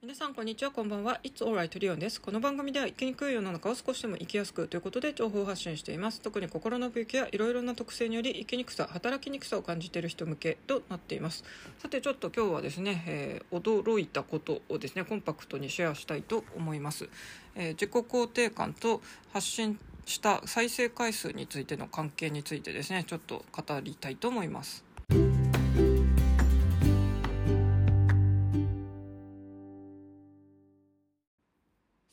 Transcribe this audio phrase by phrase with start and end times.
[0.00, 1.18] 皆さんこんにちはこんばんは。
[1.24, 2.20] It's alright リオンです。
[2.20, 6.20] この番組では生きにくい世の中を少しでも生きやすくということで情報を発信しています。
[6.20, 11.42] 特に心の病気やいろいろな特性により生きにくさ働きにくさを感じている人向けとなっています。
[11.80, 17.08] さてちょっと今日はですね、えー、驚いたことをですねコンパクトにシェアしたいと思います、
[17.56, 19.02] えー、自己肯定感と
[19.32, 24.87] 発信した再生回数についての関係についてですねちょっと語りたいと思います。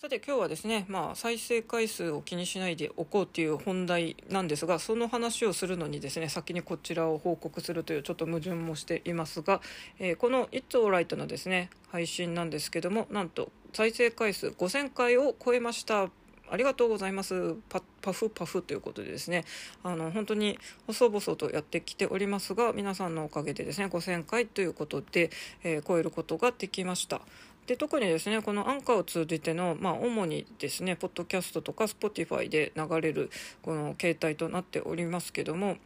[0.06, 9.62] さて今日はですね、まあ、再生回数を気にしないでおこうという本題なんですがその話をするのにですね先にこちらを報告するというちょっと矛盾もしていますが、
[9.98, 16.12] えー、この「It's Alright」のですね配信なんですけどもなんと再生回数5000回を超えました。
[16.48, 17.56] ありがとうございます。
[17.70, 19.46] パパフパフということでですね
[19.82, 25.32] あの本当に細々とやってきておりますが皆さんのおかげでですね5000回ということで、
[25.64, 27.22] えー、超えることができました。
[27.68, 35.78] で特にですねこのアンカーを通じての、まあ、主にですねポッドキャストとか Spotify で流れるこの携帯となっておりますけども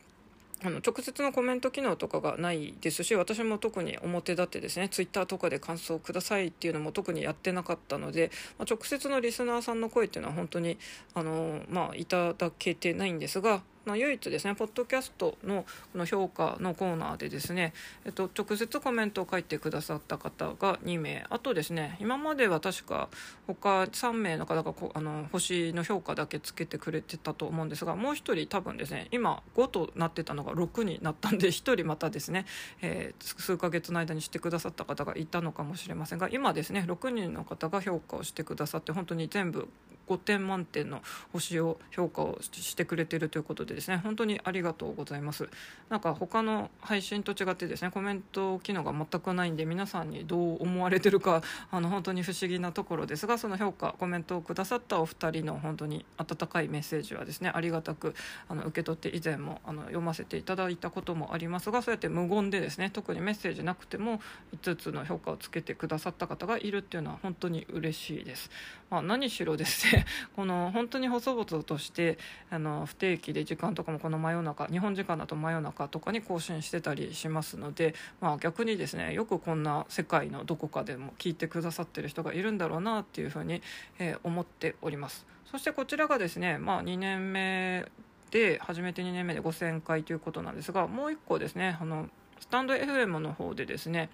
[0.62, 10.78] あの直接のコメント機能とかがないですし私も特に表立ってですねツイッターとかで感想をくださいっていうのも特にやってなかったので、まあ、直接のリスナーさんの声っていうのは本当に
[11.14, 17.74] あの、まあ、いただけてないんですがまあ、唯一ですねポッドキャストのこの評価のコーナーでですね、
[18.06, 21.26] えっと、直接コメントを書いてくださった方が2名。
[21.30, 23.10] あとですね今までは確か
[23.48, 32.46] 他3名の方がこあの星の評価だけつけてくれてたと思うんですがもう1人多分ですね今5となってたのが6になったんで1人またですね、
[32.82, 39.68] えー、数ヶ月の間にしてくださった方がいたのかもしれませんが今ですね6人の方が評価をしてくださって本当に全部
[40.10, 45.48] 5点満点の星を評価をしてくれてるということでですね本当にありがとうございます。
[45.90, 58.16] なんか他の配信と違ってですねコメント機能が全くないんで皆さんにどう思われてるか あの本当に不思議なところですがその評価コメントをくださったお二人の本当に温かいメッセージはですねありがたく
[58.48, 64.22] あの受け取って以前もあの読ませていただいたこともありますがそうやって無言でですね特にメッセージなくても
[64.56, 68.50] 5つの評価をつけてくださった方がいるっていうのは本当に嬉しいです、
[68.90, 69.99] まあ、何しろですね
[70.36, 72.18] この本当に細々として
[72.50, 83.62] あの不定期で時間とかもこの真夜中日本時間だと真夜中とかに更新してたりしますので、まあ、逆にですねよくこんな世界のどこかでも聞いてくださってる人がいるんだろうなっていうふうに、
[84.00, 85.26] えー、思っております。
[85.46, 87.86] そしてこちらがですね、まあ、2年目
[88.30, 92.08] で始めて2年目で5000回ということなんですがもう1個ですねあの
[92.40, 94.10] スタンド FM の方でですね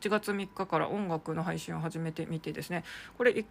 [0.00, 2.84] 7月3日から音楽の配信を始めてみてですね
[3.18, 3.44] これ1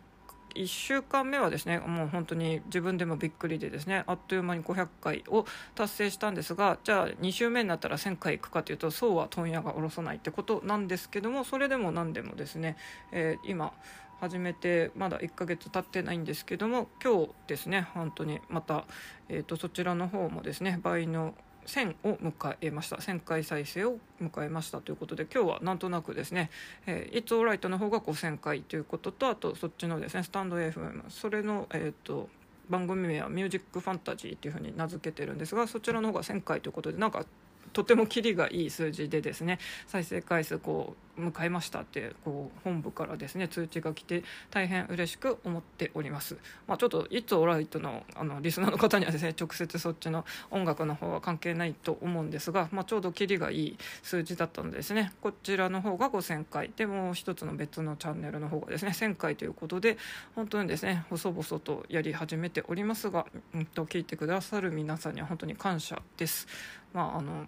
[0.56, 5.45] 1週間目はですねもう本当に自分でもびっくりでですねあっという間に500回を
[5.75, 12.78] 達成したんですがじゃあ2週目になったら1000回いくかというとそうは問屋が下ろさないってことなんですけどもそれでも何でもですね、
[13.11, 13.73] えー、今
[14.19, 18.85] 始めてまだ1ヶ月経ってないんですけども今日ですね本当にまた、
[19.29, 21.34] えーとそちらの方もですね倍の
[21.66, 22.97] 1000を迎えました。
[22.97, 26.49] 1000回再生を迎えましたということで今日はなんとなくですね
[26.85, 32.29] 「えー、It's Alright」の方が5000回ということとあとそっちのですねスタンド FM それのえっ、ー、と
[32.69, 37.25] 番組名は「ミュージックファンタジー」っていうふうに名付けてるんですがそちらの方が1000回ということでなんか
[37.74, 46.38] とてもキリがいい数字でですね再生回数こう迎えましたってこう本部からですね通知が来て大変嬉しく思っております、
[46.68, 55.12] まあ、ちょっと「いつオライトのあのリスナーの方にはですね直接そっちの音楽の方は関係ないと思うんですが、まあ、ちょうどキリがいい数字だったのでですね。
[55.22, 56.72] こちらの方が5000回。
[56.76, 59.98] でもう一つの別のチャンネルの方がですね1000回ということで
[60.36, 66.48] 本当にですね細々とやり始めておりますが、うんと、聞いてくださる皆さんには本当に感謝です。
[66.94, 67.48] まああの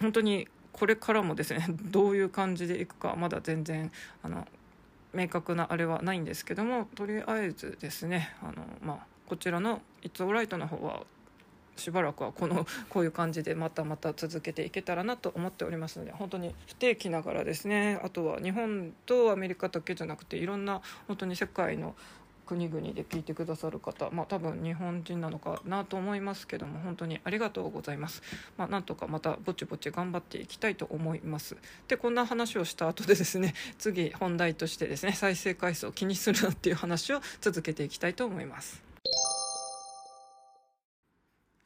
[0.00, 3.90] 本当にこれからもですね どういう感じでいくかまだ全然
[4.22, 4.46] あの
[5.12, 11.04] 明確なあれはないんですけどもとりあえずですねあの、まあ、こちらの「It's Alright」の方は
[11.76, 21.94] しばらくはこの こういう感じでまたまた続けていけたらなと思っておりますので本当に不定期ながらですねあとは日本とアメリカだけじゃなくていろんな本当に世界の
[22.48, 28.22] 国々で聞いてくださる方、まあ、多分日本人なのかなと思いますけども本当にありがとうございます、
[28.56, 31.58] まあ、なんとかまたぼちぼち頑張っていきたいと思います。
[31.88, 38.87] でこんな話をした後でですね次本題としてですね再生回数を気にするなっていう話を続けていきたいと思います。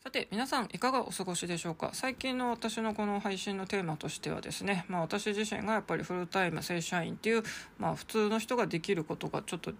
[0.03, 1.91] さて皆さんいかがお過ごしでしょうか？
[1.93, 7.45] 最近の私のこの配信のテーマとしてはですね、まあ、私自身がやっぱりフルタイム正社員っていう、
[7.79, 9.73] まあ、普通の人ができることがちょっと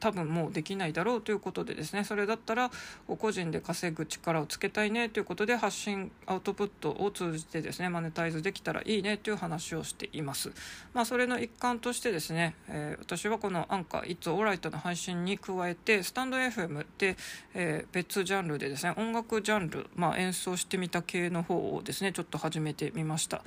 [0.00, 2.70] 多分もうできないだろうということでですねそれだったら
[3.06, 10.50] 個人で稼ぐ力をつけたいねということで発信アウトプットを通じてですねマネタイズできたらいいねという話をしています。
[10.92, 17.16] まあ、それの一環としてですね、えー、私はこのアンカー「It's Alright」の配信に加えてスタンド FM で、
[17.54, 23.42] えー、別ジャンルでですね音楽ジャンル、まあ、演奏してみた系の方をですねちょっと始めてみました。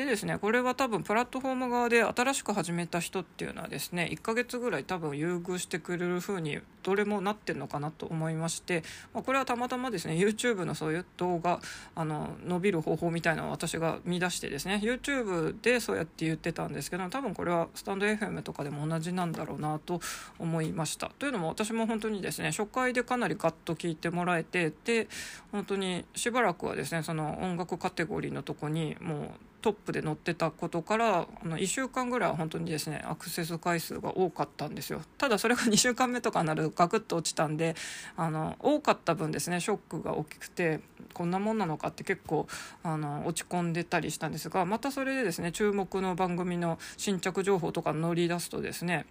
[0.00, 8.82] でですねこれは多分プラットフォーム側で新しく始めた人っていうのはですね1ヶ月ぐらい多分優遇してくれる風にどれもなってるのかなと思いまして、
[9.12, 11.60] まあ、これはたまたまですね YouTube のそういう動画
[11.94, 20.00] あの伸びる方法みたいなのを私が見出してですね YouTube でそうやって言ってたんですけど多分これはスタンド FM とかでも同じなんだろうなと
[20.38, 21.10] 思いました。
[21.18, 25.08] というのも私も本当にですね初回でかなりガッと聞いてもらえてで
[25.52, 35.02] 本当にしばらくはですねその音楽カテゴリーのとこにもうトップで載ってたことからあの1週間ぐらいは本当にですねアクセス回数が多かったんですよ。
[35.18, 37.76] ただそれが 2週間目とかになるとガクッと落ちたんで
[38.16, 40.80] あの多かった分ですねショックが大きくて
[41.12, 42.46] こんなもんなのかって結構
[42.82, 49.06] あの落ち込んでたりしたんですがまたそれでですね注目の番組の新着情報とか乗り出すとですね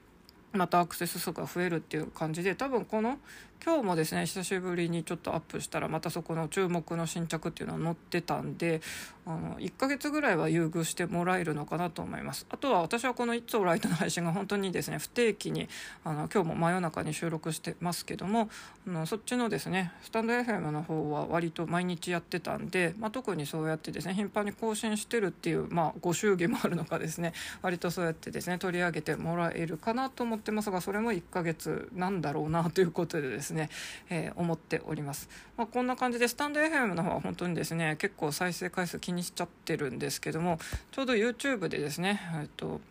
[0.51, 3.19] またアクセス数が増えるっていう感じで多分この
[3.63, 8.81] 今日もですね久しぶりにちょっとアップしたらまたそこの注目の新着っていうのは載ってたんで
[9.25, 12.47] あの1ヶ月ぐらいは優遇してもらえるのかなと思います。
[12.49, 15.67] あとは私はこの「いつオライト」の配信が本当にですね不定期に
[16.05, 18.49] あの今日も真夜中に収録してますけども
[18.87, 33.48] あのそっちのですねスタンド FM の方は割と毎日やってたんで、まあ、特にそうやってですね頻繁に更新してるっていう、まあ、ご祝儀もあるのかですね割とそうやってですね取り上げてもらえるかなと思ってますがそれも1ヶ月なんだろうなということでですね。
[33.49, 33.69] ですね、
[34.09, 40.59] えー、思っております、まあ、こんな感じでスタンド FM の方は本当にですね結構再生回数気にしちゃってるんですけども
[40.91, 42.81] ちょうど YouTube でですねえっと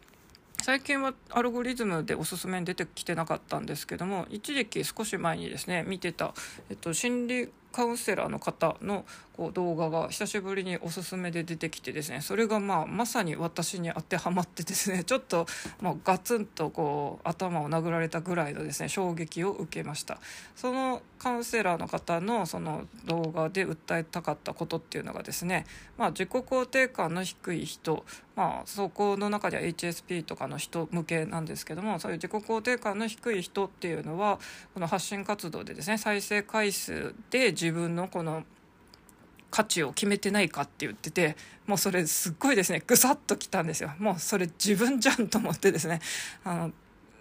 [0.61, 6.35] 最近はアルゴリズムでおすすめに出てきてなかったんですけども一時期少し前にですね見てた、
[6.69, 9.05] えっと、心理カウンセラーの方の
[9.37, 12.23] こう動画が久しぶりにおすすめで出てきてですね。
[12.23, 15.05] それがまあまさに私に当てはまってですね。
[15.07, 15.47] ちょっと
[15.81, 20.19] まあガツンとこう頭を殴られたぐらいのですね衝撃を受けました。
[20.57, 25.65] そのカウンセラーの方のその動画で訴えたかったことっていうのがですね、
[25.97, 28.05] まあ、自己肯定感の低い人
[28.39, 34.39] まあそこの中では HSP とかの人向けなんですけどもそういう自己肯定感の低い人っていうのは
[34.75, 38.45] この発信活動でですね再生回数で自分のこの
[39.51, 41.37] 価値を決めてないかって言ってて
[41.67, 42.83] もうそれすっごいですね。
[42.87, 43.93] ぐさっときたんですよ。
[43.99, 46.01] もうそれ自分じゃんと思ってですね。
[46.45, 46.73] あの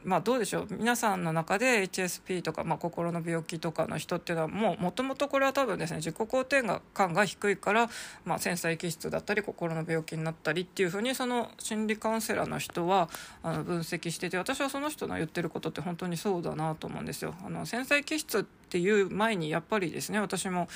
[0.07, 7.89] まあどうでしょう皆さんの中で HSP とか、まあ、心の病気とかの人っていうのはもうもともとこれは多分ですね自己肯定感が低いから、
[8.24, 13.09] まあ、繊細気質だったり心の病気になったりっていうふうにその心理カウンセラーの人は
[13.44, 17.36] あの分析してて私はその人の言ってることって本当にそうだなと思うんですよ。
[17.45, 20.69] あの繊細気質っていう前にやっぱりですね私も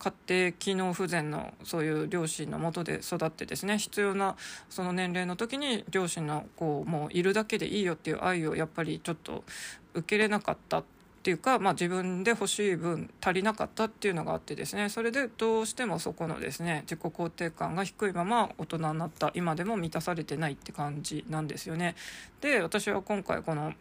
[0.00, 4.36] 家庭機能不全のそういう両親のもとで育ってですね必要な
[4.70, 9.44] その年齢の時に両親のこうもういるだけでいいよっていう愛をやっぱりちょっと
[9.92, 10.84] 受けれなかったっ
[11.22, 21.94] ていうか、まあ、自分で欲しい分足りなかったっていうのがあってですねそれでどうしてもそこのですね自己肯定感が低いまま大人になった今でも満たされてないって感じなんですよね。
[22.40, 23.74] で私は今回この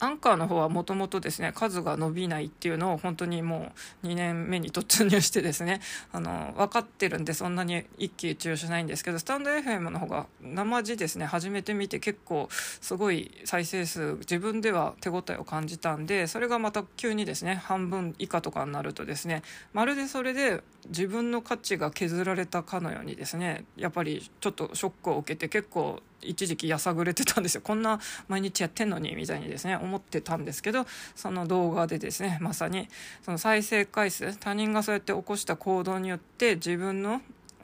[0.00, 5.80] アンカーの方はもともとですね数が伸びないっていうのを本当にもう2年目に突入してですね
[6.12, 19.42] あの分かってるんでそんなに一喜一憂しないんですけどスタンド FM の方が生地ですね始めてみて結構すごい再生数自分では手応えを感じたんでそれがまた急にですね半分以下とかになるとですね
[19.74, 27.60] まるでそれで自分の価値が削られたかのようにですねやっぱりちょっとショックを受けて結構一時期やさぐれてたんですよ。
[27.62, 32.88] こんな毎日やってんのにみたいにですね思ってたんですけどその動画でですねまさに
[33.22, 37.20] その再生回数他人がそうやって起こした行動によって自分の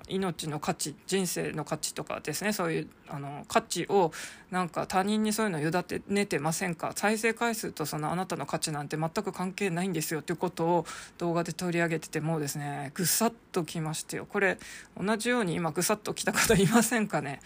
[0.08, 4.12] 命の価値人生の価値とかですねそういうあの価値を
[4.52, 6.92] なんか他人にそういうのを委ねてませんか？
[6.94, 10.20] 再生回数とそのあなたの価値なんて全く関係ないんですよ。
[10.20, 10.86] っていうことを
[11.18, 14.26] 動画で取り上げててもうですねぐさっときましてよ。
[14.26, 14.58] これ
[14.96, 17.40] 同じように今ぐさっときた方いませんかね？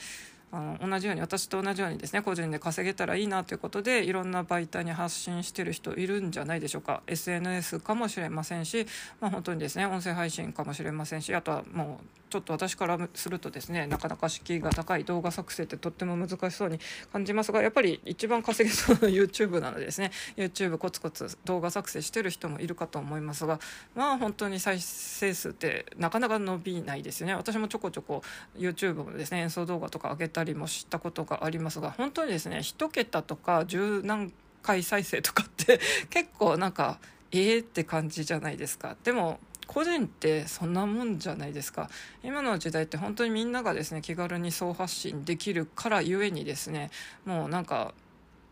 [0.52, 7.02] あの同じように私と同じようにですね個人で稼げたらいいなということでいろんな媒体に発信してる人いるんじゃないでしょうか。
[7.06, 8.86] SNS かもしれませんし、
[9.20, 16.78] まあ、本当にですね音声配信かもしれませんしあとはもうちょっと私からするとですねなかなか敷居が高い動画作成ってとっても難しそうに
[17.12, 23.58] 感じますがやっぱり一番稼げそうな YouTube なのでですね YouTube コツコツ動画作成してる人もいるかと思いますが
[23.96, 27.34] まあ本当に再生数ってなかなか伸びないですよね。
[27.34, 28.22] 私もちょこちょこ
[28.56, 34.32] YouTube もですね演奏動画とか上げたたりもしたことがありますが本当にですね1桁とか10何
[34.62, 36.98] 回再生とかって 結構なんか
[37.30, 38.96] ええー、って感じじゃないですか。
[39.04, 41.88] でも個人ってそんなもんじゃないですか。
[42.24, 46.90] 今の時代って本当にみんながですね気軽に総発信できるからゆえにですね
[47.24, 47.94] もうなんか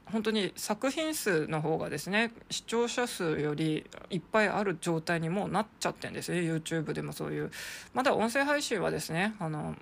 [0.04, 6.30] 本当に作品数の方がですね視聴者数よりいっぱいある状態にもうなっちゃってんです。
[6.30, 7.50] ね YouTube でもそういう。
[7.94, 9.74] まだ音声配信はですねあの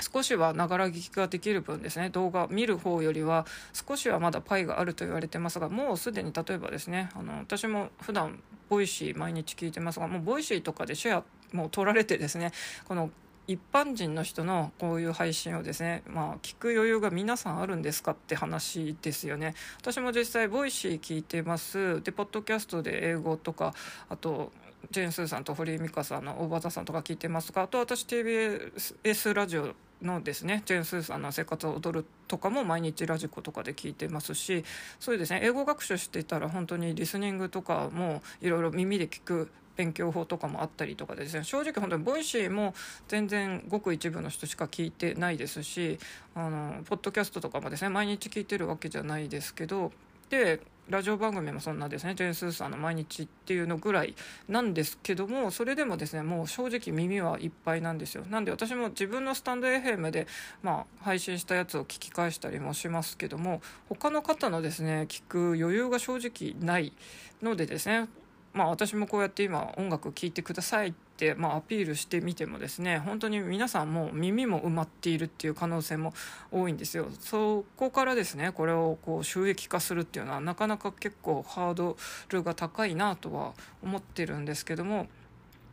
[0.00, 2.10] 少しはながら聞きができる分ですね。
[2.10, 12.52] 動画見る方よりは少しはまだパイがあると言われてますがもうすでに例えばですねあの私も普段 Voicy 毎日聞いてますがもう Voicy とかでシェアもう取られてですね
[12.86, 13.10] この
[13.46, 19.54] 一般人の人のこういう配信をですねまあ聞く余裕が皆さんあるんですかって話ですよね。
[19.78, 22.00] 私も実際 Voicy 聞いてます。
[22.02, 23.74] でポッドキャストで英語とか
[24.08, 24.52] あと
[24.92, 34.64] ジェーン・スーさんと堀井美香さんの大場さんとか聞いてますがあと私 TBS ラジオのですねジェーン・スーさんの「生活を踊る」とかも毎日 radiko とかで聞いてますし
[34.98, 42.74] そうですね英語学習していたら本当にリスニングとかもいろいろ耳で聞く勉強法とかもあったりとかですね正直本当に Voicy も
[43.08, 45.98] 全然ごく一部の人しか聞いてないですし
[46.34, 49.92] あのポッドキャストとかもですね毎日聞いてるわけじゃないですけど
[50.28, 50.60] で
[50.90, 54.16] ラジオ番組もそんなですねジェーン・スーさんの毎日っていうのぐらい
[54.48, 58.24] なんですけどもそれでもですねもう正直耳はいっぱいなんですよ。
[58.28, 60.26] なんで私も自分のスタンド FM で、
[60.62, 66.92] まあ、配信したやつを聞き返したりもしますけども他の方のですね聞く余裕が正直ない
[67.40, 68.08] のでですね
[68.52, 76.12] まあ、私もこうやって今音楽聴いてくださいって、まあ、アピールしてみてもですね本当に皆さんも耳も埋まっているっていう可能性も
[76.50, 77.06] 多いんですよ。
[77.20, 81.96] そこからですねこれをこう収益化するっていうのはなかなか結構ハード
[82.30, 83.52] ルが高いなとは
[83.82, 85.06] 思ってるんですけども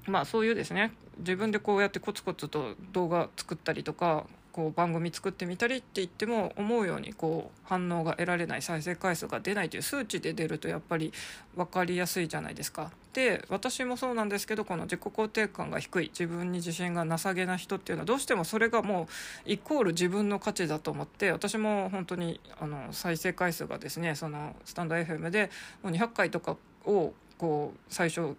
[0.05, 4.27] まあそういうですね自分でこうやってコツコツと動画作ったりとか
[4.57, 11.13] こう番組作ってみたりって言っても思うようにこう反応が得られない再生回数が出ないという数値で出るとやっぱり
[11.55, 12.89] 分かりやすいじゃないですか。
[13.13, 19.07] で私もそうなんですけどこの自己肯定感が低い自分に自信がなさげな人っていうのはどうしてもそれがもう
[19.45, 25.51] イコール自分の価値だと思って私も本当にあの再生回数がですねそのスタンド FM で
[25.83, 28.35] もう200回とかをこう最初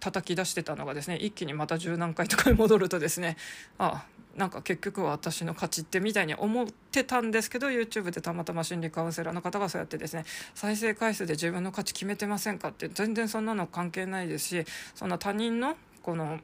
[0.00, 3.36] 叩き出してたのがですね一気にまた十何回とかに戻るとですね
[3.78, 4.04] あ
[4.36, 16.38] なんか結局は私の価値ってみたいに思ってたんですけど YouTube でたまたま心理カウンセラーの方がそうやってですね再生回数で自分の価値決めてませんかって全然そんなの関係ないですしそんな他人のこの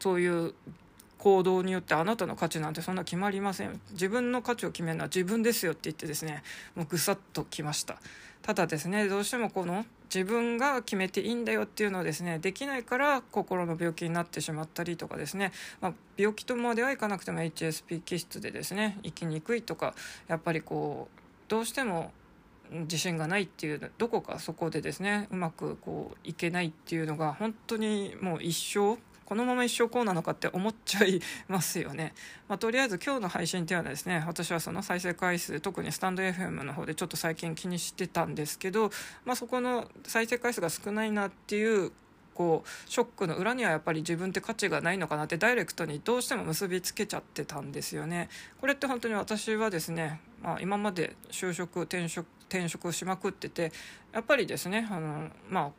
[0.00, 0.54] そういう
[1.18, 6.42] 行動によってあなたの価値なんてそんな決まりません自分の価値を決めるのは自分ですよって言ってですね
[6.74, 7.98] もうぐさっときました。
[8.42, 9.84] ただですねどうしてもこの
[10.14, 19.94] 自分が決めていいんだよっていうのをですねできないから心の病気になってしまったりとかですね、まあ、病気とまではいかなくても HSP 気質でですね生きにくいとか
[20.28, 22.12] やっぱりこうどうしても
[22.70, 28.98] 自信がないっていうどこかそこでですねうまくこういけないっていうのが本当にもう一生
[29.28, 32.14] このまま一生こうなのかって思っちゃいますよね。
[32.48, 38.90] まあ、とりあえず今日の配信っていうのはですね、私はその再生回数、特にスタンド FM の方でちょっと最近気にしてたんですけど、
[39.26, 41.92] まあ、そこの再生回数が少ないなっていう
[42.32, 48.30] こうショックの裏にはやっぱり自分って価値がないのかなってダイレクトにどうしても結びつけちゃってたんですよね。
[48.62, 53.72] これって本当に私はですね、まあ、今まで就職転職転職しまくってて
[54.10, 55.70] やっぱりですねあのまあ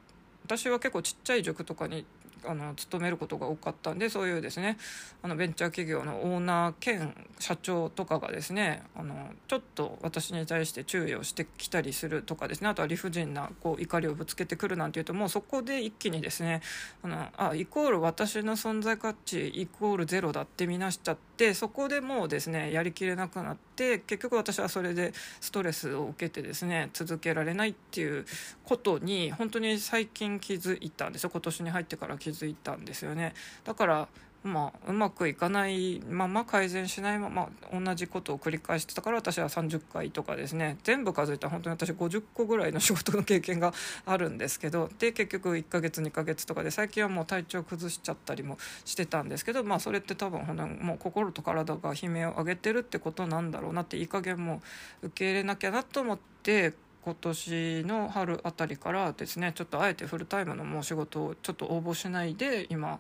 [0.44, 2.06] 私は結構ちっちゃい塾とかに
[2.46, 4.78] あの勤めることが多かったんでそういうですね
[5.22, 16.62] あのベンチャー企業のオーナー兼社長とかがですねあのちょっと私に対して注意をしてきたりするとかですねあとは理不尽なこう怒りをぶつけてくるなんていうともうそこで一気にですね
[17.04, 28.26] あのあイコール私の存在価値イコールゼロだって見なしちゃってそこでもうですねやりきれなくなって結局私はそれでストレスを受けてですね続けられないっていう
[28.66, 31.30] ことに本当に最近気づいたんですよ。
[31.30, 33.34] 今年に入ってから気づいたんですよね。
[33.64, 34.08] だから
[34.44, 40.78] まあ、うまくいかないまま改善しないまま同じことを繰り返してたから私は30回とかですね。
[40.84, 43.74] 全部数えたら本当に私50個ぐらいの仕事の経験が
[44.06, 54.62] あるんですけどで結局1ヶ月2ヶ月とかで最近はもう体調崩しちゃったりもしてたんですけど、まあ、それって多分本当にもう心と体が悲鳴を上げてるってことなんだろうなっていい加減も
[55.02, 63.00] 受け入れなきゃなと思って今年の春あたりからですねちょっとあえてフルタイムのもう仕事をちょっと応募しないで今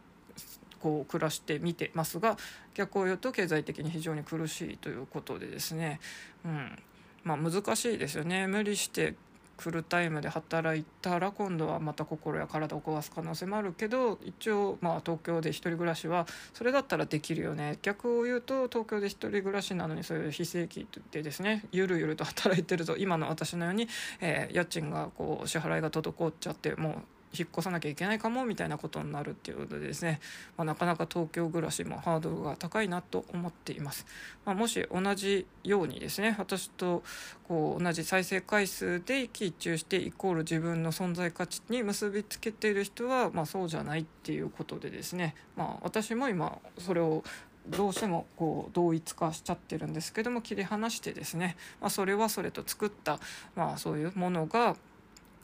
[0.81, 2.37] こう暮らしてみてますが
[2.73, 5.99] 逆を言うと経済的に非常に苦しいということでですね、
[6.45, 6.79] うん。
[7.23, 8.47] まあ、難しいですよね。
[8.47, 9.15] 無理して
[9.59, 17.77] フルタイムで働いたら今度はまた心や体を壊す可能性もあるけど一応まあ東京で一人暮らしはそれだったらできるよね。
[17.81, 23.87] 逆を言うと東京で一人暮らしなのにそういう非正規でですねゆるゆると働いてると今の私のように、
[24.21, 26.93] えー、家賃がこう支払いが滞っちゃってもう
[27.37, 30.19] 引っ越さなきゃいけないかもみたいなことになるっていうことでですね、
[30.57, 34.05] まあ、なかなか東京暮らしもハードルが高いなと思っています、
[34.45, 37.03] まあ、もし同じようにですね私と
[37.47, 47.23] こう同じ再生回数で一喜一憂してイコール自分の存在価値に結びつけている人は、まあ、そうじゃないっていうことでですね、まあ、私も今それを
[47.67, 53.19] どうしてもこう同一化しちゃってるんですけども切り離してですね、まあ、それはそれと作った、
[53.55, 54.75] まあ、そういうものが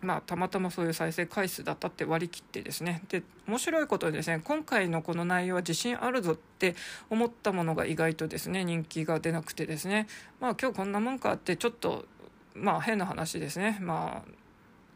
[0.05, 3.01] まあ、たまたまそういう再生回数だったって割り切ってですね。
[3.09, 6.75] で面白いことにですね今回のこの内容は自信あるぞって
[7.09, 10.07] 思ったものが意外とですね人気が出なくてですね。
[10.39, 12.05] まあ今日こんなもんかってちょっと
[12.53, 13.79] まあ変な話ですね。
[13.81, 14.31] まあ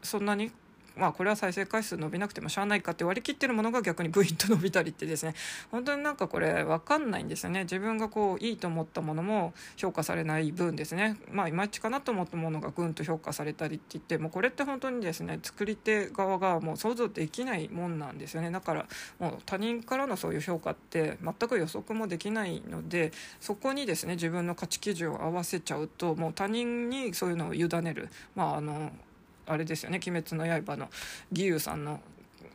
[0.02, 0.50] そんなに
[0.96, 5.34] まあこれは再生回数伸びなくてもしゃあないかって割り切ってるものが逆にブインと伸びたりってですね。
[5.70, 7.62] 本当になんかこれ分かんないんですよね。
[7.62, 11.16] 自分がこういいと思ったものも評価されない分ですね。
[11.30, 18.50] まあいまいちかなと思ったものがぐんと評価されたりって言ってもうこれって本当にですね作り手側がもう想像できないもんなんですよね。
[18.50, 18.86] だから
[19.18, 28.08] もう他人からのそういう評価って全く予測もできないのでそこにですね自分の価値基準を合わせちゃうともう他人にそういうのを委ねる。
[28.34, 28.90] まああの
[29.46, 30.90] あれですよね「鬼滅の刃」の
[31.32, 32.00] 義勇さんの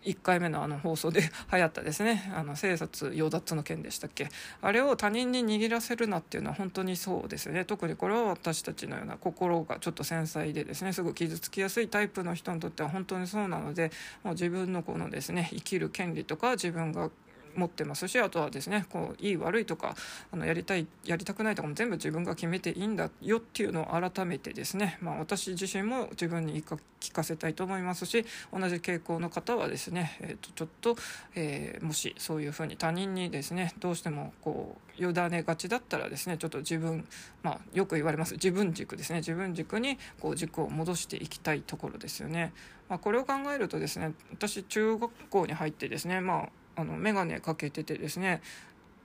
[0.06, 2.32] 1回目のあの放送で 流行ったですね。
[2.36, 4.30] あの生殺与奪の件でしたっけ。
[4.62, 7.65] あれを他人に握らせるなっていうのは本当にそうですね。
[7.65, 10.94] 特にこれは私たちのような心がちょっと繊細でですね。
[10.94, 13.92] すぐ傷つきやすいタイプの人にとっては本当にそうなので
[14.24, 17.10] もう自分のこのですね生きる権利とか自分が
[17.55, 19.95] 持ってますしあとはですねこういい悪いとか
[20.31, 26.65] あのやりたいやりたくないとかも全部自分が決めていいんだよっていうのを改めてですね、まあ、私自身も自分に言い
[27.00, 30.95] 聞かせたいと思いますし同じ傾向の方はですね、えー、とちょっと、
[31.35, 37.05] えー、もしそういうふうに他人にですねどうしてもこう委ねがちだったらですねちょっと自分、
[37.43, 42.53] まあ、よく言われます自分軸ですね自分軸にこう軸を戻していきたいところですよね。
[42.88, 48.41] まあ、これを考えるとですね私中学校に入ってですねまああの眼鏡かけててですね。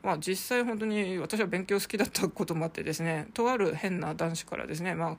[0.02, 5.16] まあ、実際本当に私は勉強好きだったこともあってですねとある変な男子からですね、まあ、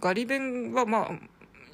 [0.00, 1.10] ガリ勉はまあ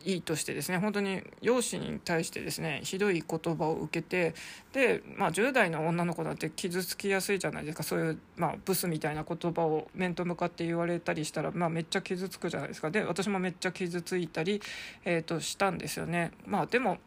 [0.04, 4.34] いいとしてですね本当に容姿に対してですねひどい言葉を受けて
[4.72, 7.82] で、まあ、10代の女の子だって傷つきやすいじゃないですか。
[7.82, 12.90] そういう、まあ、ブスみたいな言葉を面と向かって言われたりしたら、まあ、めっちゃ傷つくじゃないですか。
[12.90, 14.60] で私もめっちゃ傷ついたり、
[15.04, 16.32] えー、としたんですよね。
[16.46, 16.98] まあ、でも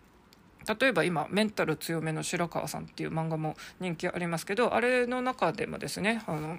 [0.67, 6.57] 例えば今メンタル強めの白川さんっていう漫画も人気ありますけどあれの中でもですねあの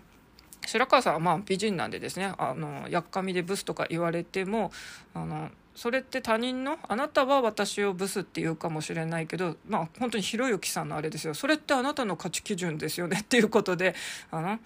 [0.67, 4.73] 白川さんはまあ美人なんでですねあのやっかみでブスとか言われても
[5.15, 11.35] あのそれって他人のあなたは私をブスって言うかもしれないけどまあ本当にひろゆきさんのあれですよ。
[11.35, 13.95] それってあなたの価値基準ですよねっていうことで
[14.31, 14.59] あの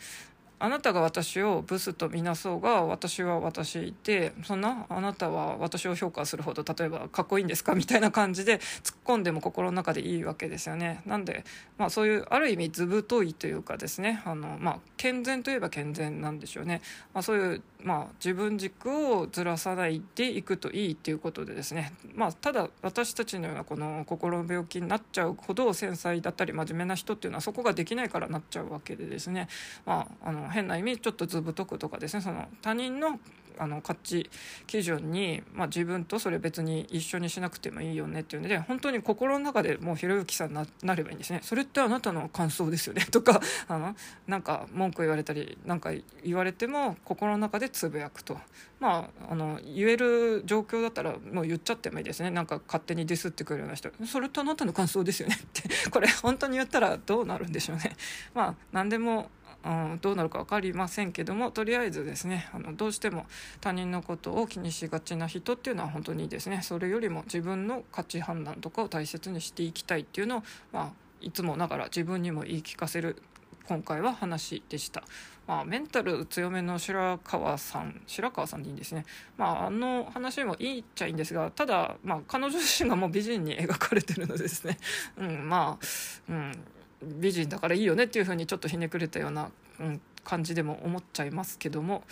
[0.60, 11.00] あなたが私をブスとみなそうが私は私でそんなあなたは私を評価するほど例えばかっこいいんですかみたいな感じで突っ込んでも心の中でいいわけですよね。
[11.06, 11.44] なんで、
[11.78, 16.82] まあ、そういうある意味図太いというかですねあの、まあ、健全といえば健全なんでしょうね。
[17.14, 29.48] まあ、そういう、まあ、自分軸をずらさないでいくといいっていうことでですね、まあ、ただ私たちのようなこの心の病気になっちゃうほど繊細だったり真面目な人っていうのはそこができないからなっちゃうわけでですね、
[29.86, 32.22] まあ、あの変な意味ちょっと図太くとかですね。
[32.22, 33.18] その他人の
[33.60, 34.30] あの価値
[34.66, 41.40] 基準に、まあ、自分とそれ別に一緒にしなくてもいいよねっていうので本当に心の中でもうひろゆきさんになればいいんですね。
[41.42, 43.04] それってあなたの感想ですよね。
[43.10, 43.94] とか あの
[44.26, 45.90] なんか文句言われたりなんか
[46.24, 48.40] 言われても心の中でつぶやくと。
[48.78, 52.30] まああの言える状況だったらもう言っちゃってもいいですね。
[52.30, 53.90] なんか勝手にディスってくるような人。
[54.06, 55.36] それってあなたの感想ですよね。
[55.38, 57.94] ってこれ本当に言ったらどうなるんでしょうね。
[58.32, 59.30] まあ何でも
[59.64, 63.26] うん、どうなるか分かりませんけどもとりあえずですねあのどうしても
[63.60, 66.60] 他人のことを気にしがちな人っていうのは本当にですね。
[66.62, 70.42] それよりも自分の価値判断とかを大切にしていきたいっていうのを、
[70.72, 73.22] まあ、いつもながら自分にも言い聞かせる
[73.66, 75.02] 今回は話でした。
[75.46, 79.04] まあ、メンタル強めの白川さん白川さんでいいんですね、
[79.36, 84.78] まあ、あの話もいいっちゃいいんですがただ、まあ、彼女自身がもう美人に描かれてるのでですね、
[85.16, 85.84] うん、まあ、
[86.28, 86.52] うん、
[87.02, 92.04] 美人だからいいよねっていうふうにちょっとひねくれたような、うん、感じでも思っちゃいますけども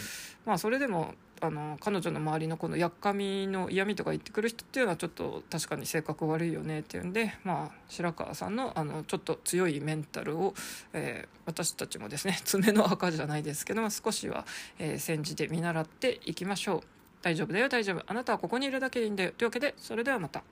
[0.47, 10.55] まあそれでもあの彼女の周りのこのやっかみの嫌味とか言ってくる人っていうのはちょっと確かに性格悪いよねっていうんで、まあ、白川さんのあのちょっと強いメンタルを、
[10.93, 14.47] えー、私たちもですね 爪の赤じゃないですけども少しは、
[14.79, 16.81] えー、煎じて見習っていきましょう。
[17.21, 20.45] 大丈夫だよ大丈夫あなたはここにいるだけでいいんだよというわけでそれではまた。